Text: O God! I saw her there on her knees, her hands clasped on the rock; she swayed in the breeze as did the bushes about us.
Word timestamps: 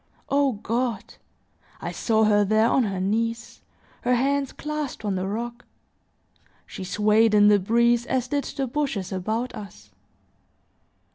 O 0.29 0.53
God! 0.53 1.13
I 1.79 1.91
saw 1.91 2.23
her 2.23 2.43
there 2.43 2.67
on 2.67 2.85
her 2.85 2.99
knees, 2.99 3.61
her 4.01 4.15
hands 4.15 4.51
clasped 4.51 5.05
on 5.05 5.13
the 5.13 5.27
rock; 5.27 5.63
she 6.65 6.83
swayed 6.83 7.35
in 7.35 7.49
the 7.49 7.59
breeze 7.59 8.07
as 8.07 8.27
did 8.27 8.45
the 8.45 8.65
bushes 8.65 9.11
about 9.11 9.53
us. 9.53 9.91